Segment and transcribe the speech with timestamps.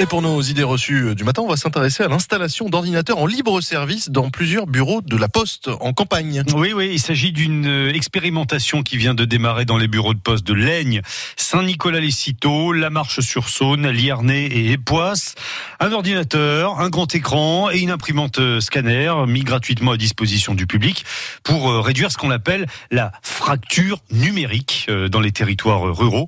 [0.00, 3.60] Et pour nos idées reçues du matin, on va s'intéresser à l'installation d'ordinateurs en libre
[3.60, 6.42] service dans plusieurs bureaux de la Poste en campagne.
[6.52, 10.44] Oui, oui, il s'agit d'une expérimentation qui vient de démarrer dans les bureaux de poste
[10.44, 11.00] de Laigne,
[11.36, 15.36] Saint-Nicolas-les-Citeaux, La Marche-sur-Saône, Liernay et Époisse.
[15.78, 21.04] Un ordinateur, un grand écran et une imprimante scanner mis gratuitement à disposition du public
[21.44, 26.26] pour réduire ce qu'on appelle la fracture numérique dans les territoires ruraux.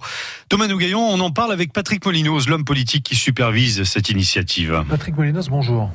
[0.48, 4.84] Thomas Nougaillon, on en parle avec Patrick Molinos, l'homme politique qui supervise cette initiative.
[4.88, 5.90] Patrick Molinos, bonjour.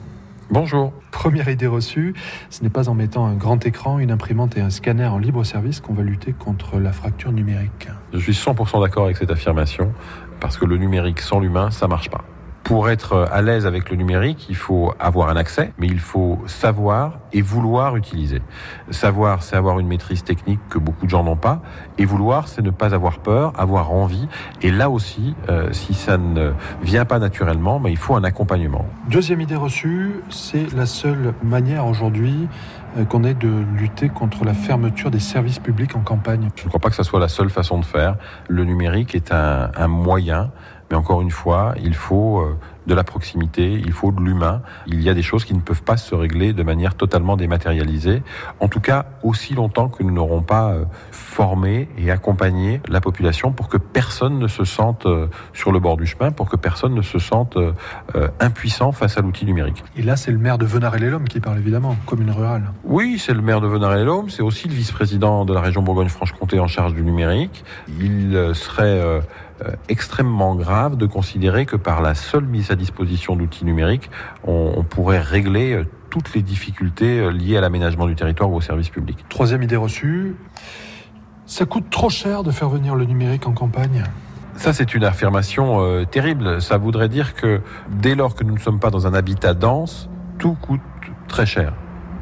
[0.49, 0.91] Bonjour.
[1.11, 2.15] Première idée reçue,
[2.49, 5.43] ce n'est pas en mettant un grand écran, une imprimante et un scanner en libre
[5.43, 7.87] service qu'on va lutter contre la fracture numérique.
[8.13, 9.93] Je suis 100% d'accord avec cette affirmation,
[10.39, 12.25] parce que le numérique sans l'humain, ça marche pas.
[12.71, 16.39] Pour être à l'aise avec le numérique, il faut avoir un accès, mais il faut
[16.45, 18.41] savoir et vouloir utiliser.
[18.91, 21.61] Savoir, c'est avoir une maîtrise technique que beaucoup de gens n'ont pas,
[21.97, 24.25] et vouloir, c'est ne pas avoir peur, avoir envie.
[24.61, 28.85] Et là aussi, euh, si ça ne vient pas naturellement, mais il faut un accompagnement.
[29.09, 32.47] Deuxième idée reçue, c'est la seule manière aujourd'hui
[32.97, 36.47] euh, qu'on ait de lutter contre la fermeture des services publics en campagne.
[36.55, 38.15] Je ne crois pas que ça soit la seule façon de faire.
[38.47, 40.51] Le numérique est un, un moyen
[40.91, 44.61] mais encore une fois, il faut euh, de la proximité, il faut de l'humain.
[44.87, 48.23] Il y a des choses qui ne peuvent pas se régler de manière totalement dématérialisée.
[48.59, 53.51] En tout cas, aussi longtemps que nous n'aurons pas euh, formé et accompagné la population
[53.51, 56.93] pour que personne ne se sente euh, sur le bord du chemin, pour que personne
[56.93, 57.57] ne se sente
[58.39, 59.83] impuissant face à l'outil numérique.
[59.95, 62.71] Et là, c'est le maire de Venard-et-les-Lômes qui parle évidemment, commune rurale.
[62.83, 66.67] Oui, c'est le maire de Venard-et-les-Lômes, c'est aussi le vice-président de la région Bourgogne-Franche-Comté en
[66.67, 67.63] charge du numérique.
[67.99, 69.21] Il serait
[69.65, 74.09] euh, extrêmement grave de considérer que par la seule mise à disposition d'outils numériques,
[74.43, 78.55] on, on, pourrait régler euh, toutes les difficultés euh, liées à l'aménagement du territoire ou
[78.55, 79.25] au service public.
[79.29, 80.35] Troisième idée reçue,
[81.45, 84.03] ça coûte trop cher de faire venir le numérique en campagne.
[84.55, 86.61] Ça, c'est une affirmation euh, terrible.
[86.61, 90.09] Ça voudrait dire que dès lors que nous ne sommes pas dans un habitat dense,
[90.37, 90.81] tout coûte
[91.27, 91.73] très cher.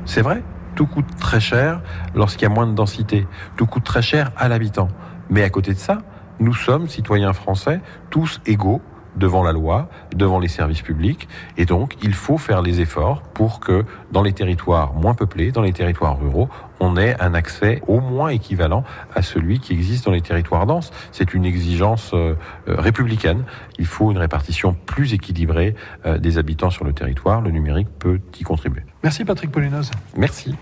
[0.06, 0.44] C'est vrai,
[0.76, 1.82] tout coûte très cher
[2.16, 3.28] lorsqu'il y a moins de densité.
[3.58, 4.88] Tout coûte très cher à l'habitant.
[5.30, 6.00] Mais à côté de ça,
[6.40, 8.82] nous sommes, citoyens français, tous égaux
[9.16, 11.28] devant la loi, devant les services publics,
[11.58, 15.62] et donc il faut faire les efforts pour que dans les territoires moins peuplés, dans
[15.62, 16.50] les territoires ruraux,
[16.80, 18.84] on ait un accès au moins équivalent
[19.14, 20.92] à celui qui existe dans les territoires denses.
[21.12, 22.36] C'est une exigence euh,
[22.68, 23.44] républicaine.
[23.78, 27.42] Il faut une répartition plus équilibrée euh, des habitants sur le territoire.
[27.42, 28.84] Le numérique peut y contribuer.
[29.04, 29.92] Merci Patrick Polinos.
[30.16, 30.56] Merci.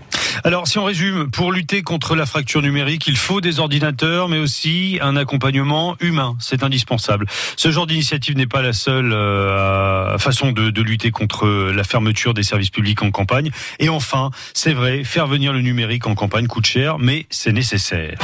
[0.44, 4.38] Alors, si on résume, pour lutter contre la fracture numérique, il faut des ordinateurs, mais
[4.38, 6.36] aussi un accompagnement humain.
[6.40, 7.26] C'est indispensable.
[7.56, 12.34] Ce genre d'initiative n'est pas la seule euh, façon de, de, lutter contre la fermeture
[12.34, 13.50] des services publics en campagne.
[13.78, 18.18] Et enfin, c'est vrai, faire venir le numérique en campagne coûte cher, mais c'est nécessaire.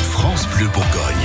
[0.00, 1.21] France Bleu Bourgogne.